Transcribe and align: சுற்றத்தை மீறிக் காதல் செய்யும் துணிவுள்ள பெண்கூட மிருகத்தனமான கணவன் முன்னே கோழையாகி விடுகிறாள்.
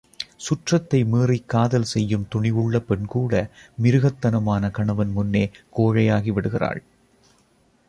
சுற்றத்தை 0.35 1.05
மீறிக் 1.05 1.49
காதல் 1.49 1.83
செய்யும் 1.83 2.27
துணிவுள்ள 2.35 2.79
பெண்கூட 2.79 3.49
மிருகத்தனமான 3.81 4.71
கணவன் 4.71 5.11
முன்னே 5.11 5.51
கோழையாகி 5.77 6.31
விடுகிறாள். 6.31 6.83